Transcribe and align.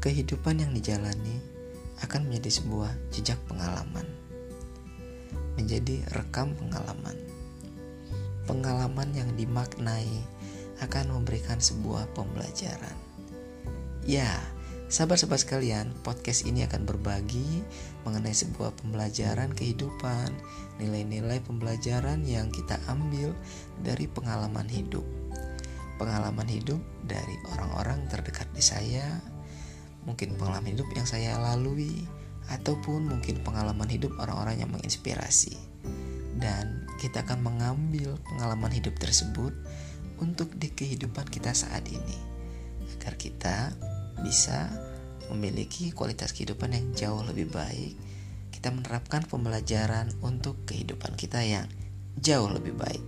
kehidupan 0.00 0.64
yang 0.64 0.72
dijalani 0.72 1.36
akan 2.00 2.24
menjadi 2.24 2.64
sebuah 2.64 2.88
jejak 3.12 3.36
pengalaman, 3.44 4.08
menjadi 5.60 6.00
rekam 6.16 6.56
pengalaman. 6.56 7.16
Pengalaman 8.48 9.12
yang 9.12 9.28
dimaknai 9.36 10.08
akan 10.80 11.20
memberikan 11.20 11.60
sebuah 11.60 12.08
pembelajaran. 12.16 12.96
Ya, 14.08 14.40
sahabat-sahabat 14.88 15.44
sekalian, 15.44 15.92
podcast 16.00 16.48
ini 16.48 16.64
akan 16.64 16.88
berbagi 16.88 17.60
mengenai 18.08 18.32
sebuah 18.32 18.72
pembelajaran 18.80 19.52
kehidupan, 19.52 20.32
nilai-nilai 20.80 21.44
pembelajaran 21.44 22.24
yang 22.24 22.48
kita 22.48 22.80
ambil 22.88 23.36
dari 23.84 24.08
pengalaman 24.08 24.66
hidup. 24.66 25.04
Pengalaman 26.00 26.48
hidup 26.48 26.80
dari 27.04 27.36
orang-orang 27.52 28.08
terdekat 28.08 28.48
di 28.56 28.64
saya, 28.64 29.20
mungkin 30.04 30.36
pengalaman 30.36 30.72
hidup 30.76 30.88
yang 30.96 31.06
saya 31.08 31.36
lalui, 31.38 32.06
ataupun 32.50 33.06
mungkin 33.06 33.40
pengalaman 33.46 33.86
hidup 33.86 34.16
orang-orang 34.18 34.60
yang 34.60 34.70
menginspirasi. 34.72 35.54
Dan 36.40 36.88
kita 36.98 37.22
akan 37.24 37.44
mengambil 37.44 38.16
pengalaman 38.26 38.72
hidup 38.72 38.96
tersebut 38.96 39.52
untuk 40.20 40.52
di 40.56 40.68
kehidupan 40.68 41.26
kita 41.32 41.56
saat 41.56 41.84
ini 41.88 42.30
agar 43.00 43.16
kita 43.16 43.72
bisa 44.20 44.68
memiliki 45.32 45.88
kualitas 45.96 46.36
kehidupan 46.36 46.76
yang 46.76 46.86
jauh 46.92 47.24
lebih 47.24 47.48
baik 47.48 47.96
kita 48.52 48.68
menerapkan 48.68 49.24
pembelajaran 49.24 50.12
untuk 50.20 50.68
kehidupan 50.68 51.16
kita 51.16 51.40
yang 51.40 51.64
jauh 52.20 52.52
lebih 52.52 52.76
baik 52.76 53.00